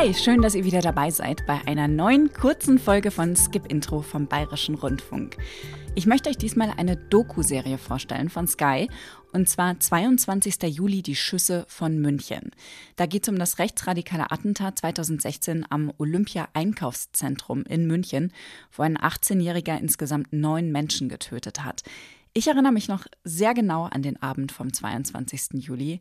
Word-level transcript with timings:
Hi, 0.00 0.14
schön, 0.14 0.42
dass 0.42 0.54
ihr 0.54 0.64
wieder 0.64 0.80
dabei 0.80 1.10
seid 1.10 1.44
bei 1.44 1.60
einer 1.66 1.88
neuen 1.88 2.32
kurzen 2.32 2.78
Folge 2.78 3.10
von 3.10 3.34
Skip 3.34 3.66
Intro 3.66 4.00
vom 4.00 4.28
Bayerischen 4.28 4.76
Rundfunk. 4.76 5.36
Ich 5.96 6.06
möchte 6.06 6.30
euch 6.30 6.38
diesmal 6.38 6.72
eine 6.76 6.96
Doku-Serie 6.96 7.78
vorstellen 7.78 8.28
von 8.28 8.46
Sky 8.46 8.88
und 9.32 9.48
zwar 9.48 9.80
22. 9.80 10.62
Juli 10.68 11.02
die 11.02 11.16
Schüsse 11.16 11.64
von 11.66 11.98
München. 11.98 12.52
Da 12.94 13.06
geht 13.06 13.24
es 13.24 13.28
um 13.28 13.40
das 13.40 13.58
rechtsradikale 13.58 14.30
Attentat 14.30 14.78
2016 14.78 15.66
am 15.68 15.92
Olympia-Einkaufszentrum 15.98 17.64
in 17.64 17.88
München, 17.88 18.32
wo 18.70 18.84
ein 18.84 18.98
18-Jähriger 18.98 19.80
insgesamt 19.80 20.32
neun 20.32 20.70
Menschen 20.70 21.08
getötet 21.08 21.64
hat. 21.64 21.82
Ich 22.34 22.46
erinnere 22.46 22.72
mich 22.72 22.86
noch 22.86 23.06
sehr 23.24 23.52
genau 23.52 23.86
an 23.86 24.02
den 24.02 24.22
Abend 24.22 24.52
vom 24.52 24.72
22. 24.72 25.54
Juli 25.54 25.98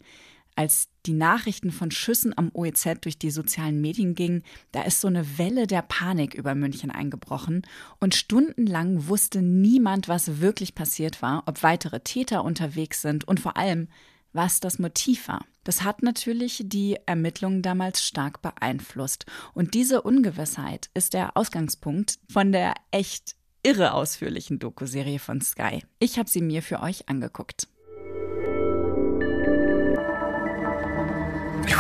als 0.58 0.90
die 1.06 1.14
Nachrichten 1.14 1.72
von 1.72 1.92
Schüssen 1.92 2.38
am 2.38 2.52
OEZ 2.54 3.02
durch 3.02 3.18
die 3.18 3.32
sozialen 3.32 3.80
Medien 3.80 4.16
gingen, 4.16 4.44
da 4.72 4.82
ist 4.82 5.00
so 5.00 5.08
eine 5.08 5.38
Welle 5.38 5.68
der 5.68 5.82
Panik 5.82 6.34
über 6.34 6.56
München 6.56 6.92
eingebrochen 6.92 7.62
und 8.00 8.16
stundenlang 8.16 9.08
wusste 9.08 9.42
niemand, 9.42 10.08
was 10.08 10.42
wirklich 10.42 10.76
passiert 10.76 11.22
war, 11.22 11.44
ob 11.46 11.64
weitere 11.64 12.00
Täter 12.00 12.44
unterwegs 12.44 13.02
sind 13.02 13.28
und 13.28 13.40
vor 13.40 13.56
allem, 13.56 13.88
was 14.34 14.60
das 14.60 14.80
Motiv 14.80 15.28
war. 15.28 15.46
Das 15.64 15.84
hat 15.84 16.02
natürlich 16.02 16.64
die 16.66 16.98
Ermittlungen 17.06 17.62
damals 17.62 18.04
stark 18.04 18.42
beeinflusst. 18.42 19.26
Und 19.54 19.74
diese 19.74 20.02
Ungewissheit 20.02 20.90
ist 20.94 21.14
der 21.14 21.36
Ausgangspunkt 21.36 22.20
von 22.30 22.52
der 22.52 22.74
echt 22.92 23.36
irre 23.64 23.94
ausführlichen 23.94 24.60
Doku-Serie 24.60 25.20
von 25.20 25.42
Sky. 25.42 25.84
Ich 26.00 26.18
habe 26.18 26.30
sie 26.30 26.42
mir 26.42 26.62
für 26.62 26.82
euch 26.82 27.10
angeguckt. 27.10 27.68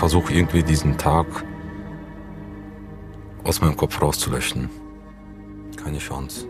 Versuche 0.07 0.34
irgendwie 0.34 0.63
diesen 0.63 0.97
Tag 0.97 1.25
aus 3.44 3.59
meinem 3.59 3.75
Kopf 3.75 4.02
rauszulöschen. 4.02 4.69
Keine 5.75 5.97
Chance. 5.97 6.47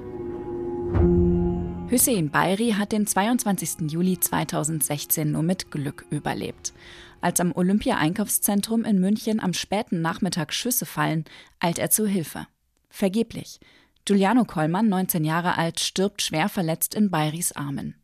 Hüseyin 1.88 2.30
Bayri 2.30 2.76
hat 2.78 2.92
den 2.92 3.08
22. 3.08 3.90
Juli 3.90 4.20
2016 4.20 5.32
nur 5.32 5.42
mit 5.42 5.72
Glück 5.72 6.06
überlebt. 6.12 6.72
Als 7.20 7.40
am 7.40 7.52
Olympia-Einkaufszentrum 7.52 8.84
in 8.84 9.00
München 9.00 9.40
am 9.40 9.54
späten 9.54 10.02
Nachmittag 10.02 10.54
Schüsse 10.54 10.86
fallen, 10.86 11.26
eilt 11.60 11.80
er 11.80 11.90
zu 11.90 12.06
Hilfe. 12.06 12.46
Vergeblich. 12.92 13.60
Giuliano 14.06 14.46
Kollmann, 14.46 14.88
19 14.88 15.26
Jahre 15.26 15.58
alt, 15.58 15.80
stirbt 15.80 16.22
schwer 16.22 16.48
verletzt 16.48 16.94
in 16.94 17.10
Bayris 17.10 17.54
Armen. 17.54 17.96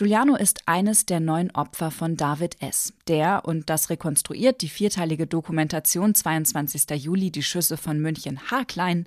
Giuliano 0.00 0.34
ist 0.34 0.66
eines 0.66 1.04
der 1.04 1.20
neun 1.20 1.50
Opfer 1.50 1.90
von 1.90 2.16
David 2.16 2.62
S., 2.62 2.94
der, 3.06 3.44
und 3.44 3.68
das 3.68 3.90
rekonstruiert 3.90 4.62
die 4.62 4.70
vierteilige 4.70 5.26
Dokumentation 5.26 6.14
22. 6.14 6.88
Juli 6.92 7.30
die 7.30 7.42
Schüsse 7.42 7.76
von 7.76 8.00
München 8.00 8.50
haarklein, 8.50 9.06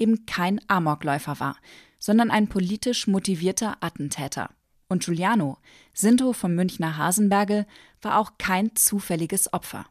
eben 0.00 0.26
kein 0.26 0.60
Amokläufer 0.66 1.38
war, 1.38 1.58
sondern 2.00 2.32
ein 2.32 2.48
politisch 2.48 3.06
motivierter 3.06 3.76
Attentäter. 3.78 4.50
Und 4.88 5.04
Giuliano, 5.04 5.58
Sinto 5.94 6.32
vom 6.32 6.56
Münchner 6.56 6.96
Hasenbergel, 6.96 7.64
war 8.00 8.18
auch 8.18 8.32
kein 8.36 8.74
zufälliges 8.74 9.52
Opfer. 9.52 9.86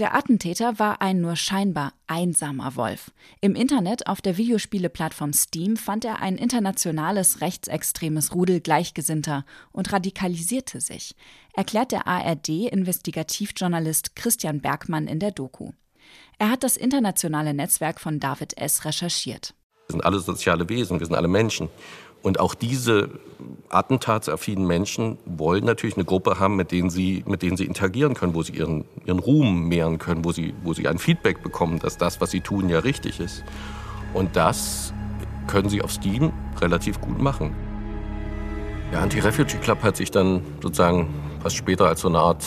Der 0.00 0.14
Attentäter 0.14 0.78
war 0.78 1.02
ein 1.02 1.20
nur 1.20 1.36
scheinbar 1.36 1.92
einsamer 2.06 2.74
Wolf. 2.74 3.10
Im 3.42 3.54
Internet 3.54 4.06
auf 4.06 4.22
der 4.22 4.38
Videospieleplattform 4.38 5.34
Steam 5.34 5.76
fand 5.76 6.06
er 6.06 6.22
ein 6.22 6.38
internationales 6.38 7.42
rechtsextremes 7.42 8.34
Rudel 8.34 8.62
Gleichgesinnter 8.62 9.44
und 9.72 9.92
radikalisierte 9.92 10.80
sich, 10.80 11.14
erklärt 11.52 11.92
der 11.92 12.06
ARD-Investigativjournalist 12.06 14.16
Christian 14.16 14.62
Bergmann 14.62 15.06
in 15.06 15.18
der 15.18 15.32
Doku. 15.32 15.72
Er 16.38 16.50
hat 16.50 16.64
das 16.64 16.78
internationale 16.78 17.52
Netzwerk 17.52 18.00
von 18.00 18.20
David 18.20 18.56
S. 18.56 18.86
recherchiert. 18.86 19.52
Wir 19.86 19.92
sind 19.92 20.04
alle 20.06 20.20
soziale 20.20 20.66
Wesen, 20.70 20.98
wir 20.98 21.06
sind 21.06 21.16
alle 21.16 21.28
Menschen. 21.28 21.68
Und 22.22 22.38
auch 22.38 22.54
diese 22.54 23.08
attentatsaffinen 23.70 24.66
Menschen 24.66 25.18
wollen 25.24 25.64
natürlich 25.64 25.96
eine 25.96 26.04
Gruppe 26.04 26.38
haben, 26.38 26.56
mit 26.56 26.70
denen 26.72 26.90
sie, 26.90 27.24
mit 27.26 27.42
denen 27.42 27.56
sie 27.56 27.64
interagieren 27.64 28.14
können, 28.14 28.34
wo 28.34 28.42
sie 28.42 28.52
ihren, 28.52 28.84
ihren 29.06 29.18
Ruhm 29.18 29.68
mehren 29.68 29.98
können, 29.98 30.24
wo 30.24 30.32
sie, 30.32 30.54
wo 30.62 30.74
sie 30.74 30.86
ein 30.88 30.98
Feedback 30.98 31.42
bekommen, 31.42 31.78
dass 31.78 31.96
das, 31.96 32.20
was 32.20 32.30
sie 32.30 32.40
tun, 32.40 32.68
ja 32.68 32.80
richtig 32.80 33.20
ist. 33.20 33.44
Und 34.12 34.36
das 34.36 34.92
können 35.46 35.68
sie 35.68 35.82
auf 35.82 35.92
Steam 35.92 36.32
relativ 36.60 37.00
gut 37.00 37.20
machen. 37.20 37.54
Der 38.92 39.00
Anti-Refugee 39.00 39.58
Club 39.58 39.82
hat 39.82 39.96
sich 39.96 40.10
dann 40.10 40.42
sozusagen 40.60 41.08
fast 41.42 41.56
später 41.56 41.86
als 41.86 42.00
so 42.00 42.08
eine 42.08 42.18
Art 42.18 42.44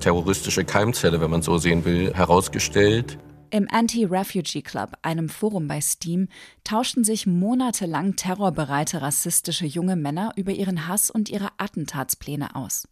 terroristische 0.00 0.64
Keimzelle, 0.64 1.20
wenn 1.20 1.30
man 1.30 1.42
so 1.42 1.58
sehen 1.58 1.84
will, 1.84 2.14
herausgestellt. 2.14 3.18
Im 3.52 3.66
Anti-Refugee 3.68 4.62
Club, 4.62 4.96
einem 5.02 5.28
Forum 5.28 5.66
bei 5.66 5.80
Steam, 5.80 6.28
tauschten 6.62 7.02
sich 7.02 7.26
monatelang 7.26 8.14
terrorbereite 8.14 9.02
rassistische 9.02 9.66
junge 9.66 9.96
Männer 9.96 10.32
über 10.36 10.52
ihren 10.52 10.86
Hass 10.86 11.10
und 11.10 11.28
ihre 11.28 11.48
Attentatspläne 11.58 12.54
aus. 12.54 12.86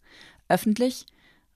Öffentlich, 0.48 1.06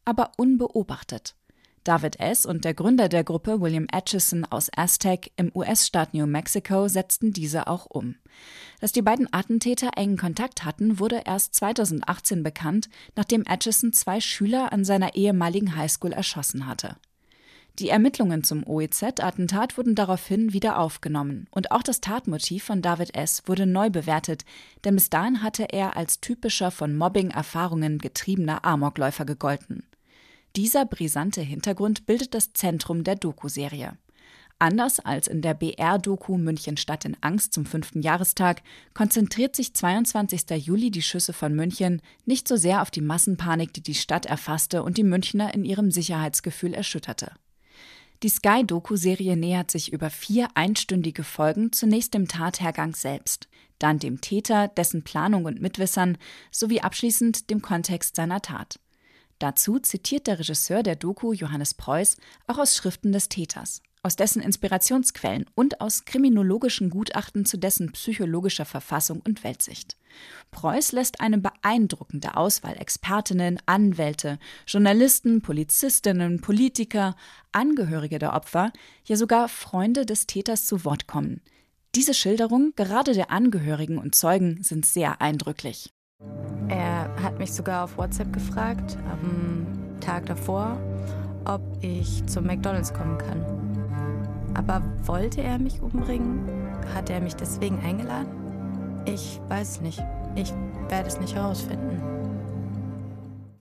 aber 0.05 0.31
unbeobachtet. 0.37 1.35
David 1.83 2.21
S. 2.21 2.47
und 2.47 2.65
der 2.65 2.75
Gründer 2.75 3.09
der 3.09 3.25
Gruppe 3.25 3.61
William 3.61 3.89
Atchison 3.91 4.45
aus 4.45 4.71
Aztec 4.77 5.33
im 5.34 5.51
US-Staat 5.53 6.15
New 6.15 6.27
Mexico 6.27 6.87
setzten 6.87 7.33
diese 7.33 7.67
auch 7.67 7.87
um. 7.87 8.15
Dass 8.81 8.93
die 8.93 9.03
beiden 9.03 9.27
Attentäter 9.33 9.91
engen 9.97 10.17
Kontakt 10.17 10.65
hatten, 10.65 11.01
wurde 11.01 11.23
erst 11.27 11.57
2018 11.57 12.45
bekannt, 12.45 12.89
nachdem 13.17 13.43
Atchison 13.49 13.93
zwei 13.93 14.21
Schüler 14.21 14.73
an 14.73 14.84
seiner 14.84 15.17
ehemaligen 15.17 15.75
Highschool 15.75 16.13
erschossen 16.13 16.67
hatte. 16.67 16.99
Die 17.78 17.88
Ermittlungen 17.88 18.44
zum 18.44 18.66
OEZ-Attentat 18.66 19.78
wurden 19.78 19.94
daraufhin 19.94 20.53
wieder 20.53 20.78
aufgenommen 20.78 21.47
und 21.50 21.71
auch 21.71 21.83
das 21.83 22.03
Tatmotiv 22.03 22.65
von 22.65 22.83
David 22.83 23.15
S. 23.15 23.43
wurde 23.47 23.65
neu 23.65 23.88
bewertet, 23.88 24.44
denn 24.84 24.94
bis 24.94 25.09
dahin 25.09 25.43
hatte 25.43 25.65
er 25.71 25.97
als 25.97 26.21
typischer 26.21 26.71
von 26.71 26.94
Mobbing-Erfahrungen 26.94 27.97
getriebener 27.99 28.65
Amokläufer 28.65 29.25
gegolten. 29.25 29.84
Dieser 30.55 30.84
brisante 30.84 31.41
Hintergrund 31.41 32.05
bildet 32.05 32.34
das 32.34 32.53
Zentrum 32.53 33.05
der 33.05 33.16
Doku-Serie. 33.16 33.97
Anders 34.59 35.00
als 35.00 35.27
in 35.27 35.41
der 35.41 35.54
BR-Doku 35.54 36.37
München 36.37 36.77
Stadt 36.77 37.06
in 37.06 37.16
Angst 37.22 37.54
zum 37.54 37.65
fünften 37.65 38.03
Jahrestag 38.03 38.62
konzentriert 38.93 39.56
sich 39.56 39.75
22. 39.75 40.50
Juli 40.50 40.91
die 40.91 41.03
Schüsse 41.03 41.33
von 41.33 41.54
München 41.54 42.03
nicht 42.27 42.47
so 42.47 42.56
sehr 42.56 42.83
auf 42.83 42.91
die 42.91 43.00
Massenpanik, 43.00 43.72
die 43.72 43.83
die 43.83 43.94
Stadt 43.94 44.27
erfasste 44.27 44.83
und 44.83 44.99
die 44.99 45.04
Münchner 45.04 45.54
in 45.54 45.65
ihrem 45.65 45.91
Sicherheitsgefühl 45.91 46.75
erschütterte. 46.75 47.33
Die 48.22 48.28
Sky-Doku-Serie 48.28 49.37
nähert 49.37 49.72
sich 49.72 49.93
über 49.93 50.09
vier 50.09 50.49
einstündige 50.55 51.25
Folgen 51.25 51.72
zunächst 51.72 52.15
dem 52.15 52.28
Tathergang 52.28 52.94
selbst, 52.94 53.49
dann 53.81 53.99
dem 53.99 54.21
Täter, 54.21 54.69
dessen 54.69 55.03
Planung 55.03 55.44
und 55.44 55.60
Mitwissern 55.60 56.16
sowie 56.53 56.81
abschließend 56.81 57.50
dem 57.50 57.62
Kontext 57.62 58.15
seiner 58.15 58.41
Tat. 58.41 58.78
Dazu 59.41 59.81
zitiert 59.81 60.28
der 60.28 60.38
Regisseur 60.38 60.84
der 60.84 60.94
Doku 60.94 61.33
Johannes 61.33 61.75
Preuß 61.75 62.16
auch 62.47 62.59
aus 62.59 62.77
Schriften 62.77 63.10
des 63.10 63.28
Täters 63.28 63.83
aus 64.03 64.17
dessen 64.17 64.43
Inspirationsquellen 64.43 65.47
und 65.55 65.81
aus 65.81 66.05
kriminologischen 66.05 66.91
Gutachten 66.91 67.45
zu 67.45 67.57
dessen 67.57 67.93
psychologischer 67.93 68.65
Verfassung 68.65 69.23
und 69.25 69.45
Weltsicht. 69.45 69.97
Preuß 70.51 70.93
lässt 70.93 71.21
eine 71.21 71.39
beeindruckende 71.39 72.37
Auswahl 72.37 72.77
Expertinnen, 72.77 73.59
Anwälte, 73.67 74.39
Journalisten, 74.67 75.41
Polizistinnen, 75.41 76.41
Politiker, 76.41 77.15
Angehörige 77.53 78.19
der 78.19 78.35
Opfer, 78.35 78.73
ja 79.05 79.17
sogar 79.17 79.49
Freunde 79.49 80.05
des 80.05 80.27
Täters 80.27 80.67
zu 80.67 80.84
Wort 80.84 81.07
kommen. 81.07 81.41
Diese 81.95 82.15
Schilderungen, 82.15 82.73
gerade 82.75 83.13
der 83.13 83.31
Angehörigen 83.31 83.99
und 83.99 84.15
Zeugen, 84.15 84.63
sind 84.63 84.84
sehr 84.84 85.21
eindrücklich. 85.21 85.91
Er 86.69 87.15
hat 87.23 87.39
mich 87.39 87.53
sogar 87.53 87.84
auf 87.84 87.99
WhatsApp 87.99 88.33
gefragt, 88.33 88.97
am 89.11 89.67
Tag 90.01 90.27
davor, 90.27 90.78
ob 91.45 91.60
ich 91.83 92.25
zum 92.27 92.47
McDonald's 92.47 92.95
kommen 92.95 93.19
kann. 93.19 93.72
Aber 94.66 94.82
wollte 95.04 95.42
er 95.42 95.59
mich 95.59 95.80
umbringen? 95.82 96.48
Hat 96.94 97.10
er 97.10 97.20
mich 97.20 97.34
deswegen 97.34 97.78
eingeladen? 97.80 98.28
Ich 99.04 99.41
weiß 99.48 99.80
nicht. 99.80 100.03
Ich 100.36 100.53
werde 100.88 101.09
es 101.09 101.18
nicht 101.18 101.34
herausfinden. 101.34 102.00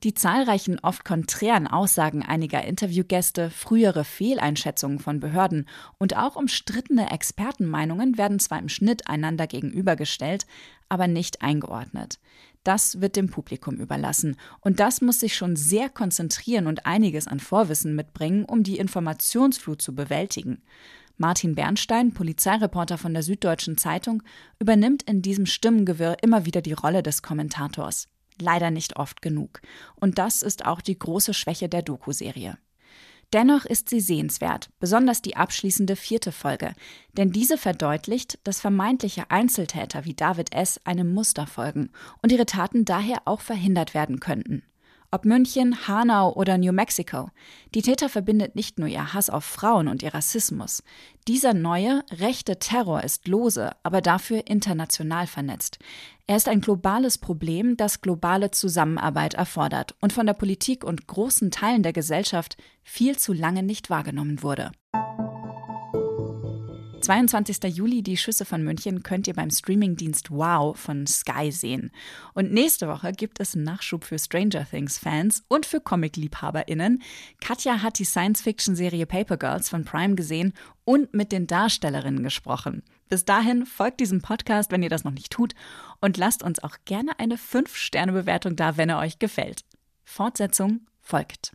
Die 0.03 0.15
zahlreichen, 0.15 0.80
oft 0.80 1.06
konträren 1.06 1.68
Aussagen 1.68 2.24
einiger 2.24 2.63
Interviewgäste, 2.63 3.51
frühere 3.51 4.03
Fehleinschätzungen 4.03 4.98
von 4.98 5.19
Behörden 5.19 5.68
und 6.00 6.18
auch 6.18 6.36
umstrittene 6.36 7.12
Expertenmeinungen 7.12 8.18
werden 8.18 8.39
zwar 8.39 8.57
im 8.57 8.68
Schnitt 8.68 9.07
einander 9.07 9.45
gegenübergestellt, 9.45 10.48
aber 10.89 11.07
nicht 11.07 11.44
eingeordnet. 11.44 12.19
Das 12.63 13.00
wird 13.00 13.15
dem 13.15 13.30
Publikum 13.30 13.75
überlassen. 13.75 14.38
Und 14.59 14.80
das 14.80 15.01
muss 15.01 15.19
sich 15.19 15.36
schon 15.36 15.56
sehr 15.56 15.88
konzentrieren 15.89 16.65
und 16.65 16.88
einiges 16.88 17.27
an 17.27 17.39
Vorwissen 17.39 17.95
mitbringen, 17.95 18.45
um 18.45 18.63
die 18.63 18.77
Informationsflut 18.77 19.83
zu 19.83 19.94
bewältigen. 19.94 20.63
Martin 21.18 21.53
Bernstein, 21.53 22.12
Polizeireporter 22.12 22.98
von 22.98 23.13
der 23.13 23.21
Süddeutschen 23.21 23.77
Zeitung, 23.77 24.24
übernimmt 24.59 25.03
in 25.03 25.21
diesem 25.21 25.45
Stimmengewirr 25.45 26.18
immer 26.24 26.48
wieder 26.48 26.63
die 26.63 26.74
Rolle 26.74 27.03
des 27.03 27.21
Kommentators. 27.21 28.07
Leider 28.42 28.72
nicht 28.72 28.98
oft 28.98 29.22
genug. 29.22 29.62
Und 29.96 30.18
das 30.18 30.42
ist 30.42 30.66
auch 30.66 30.82
die 30.82 30.98
große 30.98 31.34
Schwäche 31.34 31.70
der 31.70 31.84
Doku-Serie. 31.84 32.58
Dennoch 33.34 33.64
ist 33.64 33.88
sie 33.88 34.02
sehenswert, 34.02 34.70
besonders 34.80 35.22
die 35.22 35.38
abschließende 35.38 35.96
vierte 35.96 36.34
Folge, 36.34 36.74
denn 37.14 37.32
diese 37.32 37.58
verdeutlicht, 37.58 38.40
dass 38.44 38.60
vermeintliche 38.60 39.32
Einzeltäter 39.32 40.04
wie 40.04 40.14
David 40.14 40.54
S. 40.54 40.82
einem 40.84 41.14
Muster 41.14 41.48
folgen 41.48 41.92
und 42.22 42.34
ihre 42.34 42.46
Taten 42.46 42.84
daher 42.84 43.22
auch 43.24 43.40
verhindert 43.40 43.94
werden 43.94 44.20
könnten. 44.20 44.64
Ob 45.13 45.25
München, 45.25 45.90
Hanau 45.90 46.31
oder 46.34 46.58
New 46.58 46.72
Mexico. 46.72 47.31
Die 47.75 47.81
Täter 47.81 48.08
verbindet 48.08 48.56
nicht 48.56 48.80
nur 48.80 48.88
ihr 48.88 49.13
Hass 49.13 49.30
auf 49.30 49.44
Frauen 49.44 49.90
und 49.90 50.04
ihr 50.04 50.13
Rassismus. 50.13 50.84
Dieser 51.28 51.54
neue, 51.54 52.06
rechte 52.12 52.60
Terror 52.60 53.04
ist 53.04 53.28
lose, 53.28 53.72
aber 53.84 54.00
dafür 54.00 54.48
international 54.48 55.28
vernetzt. 55.28 55.80
Er 56.28 56.38
ist 56.38 56.48
ein 56.48 56.62
globales 56.62 57.18
Problem, 57.18 57.75
das 57.75 58.00
globale 58.00 58.52
Zusammenarbeit 58.52 59.34
erfordert 59.34 59.96
und 60.00 60.13
von 60.13 60.25
der 60.25 60.34
Politik 60.34 60.86
und 60.86 61.08
großen 61.08 61.52
Teilen 61.52 61.84
der 61.84 61.92
Gesellschaft 61.92 62.56
viel 62.81 63.18
zu 63.18 63.34
lange 63.34 63.63
nicht 63.63 63.90
wahrgenommen 63.90 64.42
wurde. 64.42 64.72
22. 67.01 67.63
Juli, 67.75 68.03
die 68.03 68.18
Schüsse 68.18 68.45
von 68.45 68.63
München, 68.63 69.03
könnt 69.03 69.27
ihr 69.27 69.33
beim 69.33 69.50
Streamingdienst 69.50 70.31
Wow 70.31 70.77
von 70.77 71.07
Sky 71.07 71.51
sehen. 71.51 71.92
Und 72.33 72.51
nächste 72.51 72.88
Woche 72.88 73.12
gibt 73.12 73.39
es 73.39 73.56
einen 73.56 73.63
Nachschub 73.63 74.03
für 74.03 74.19
Stranger 74.19 74.65
Things-Fans 74.69 75.44
und 75.48 75.65
für 75.65 75.81
Comic-LiebhaberInnen. 75.81 77.01
Katja 77.39 77.81
hat 77.81 78.00
die 78.00 78.06
Science-Fiction-Serie 78.06 79.06
Paper 79.06 79.38
Girls 79.38 79.69
von 79.69 79.86
Prime 79.86 80.15
gesehen 80.15 80.53
und 80.86 81.13
mit 81.13 81.31
den 81.31 81.48
Darstellerinnen 81.48 82.24
gesprochen. 82.24 82.83
Bis 83.09 83.25
dahin 83.25 83.65
folgt 83.65 84.00
diesem 84.00 84.21
Podcast, 84.21 84.71
wenn 84.71 84.83
ihr 84.83 84.89
das 84.89 85.03
noch 85.03 85.12
nicht 85.12 85.31
tut, 85.31 85.53
und 86.00 86.18
lasst 86.18 86.44
uns 86.44 86.63
auch 86.63 86.77
gerne 86.86 87.19
eine 87.19 87.36
5-Sterne-Bewertung 87.36 88.56
da, 88.56 88.77
wenn 88.77 88.89
er 88.89 89.00
euch 89.00 89.19
gefällt. 89.19 89.65
Fortsetzung 90.03 90.88
folgt. 91.01 91.51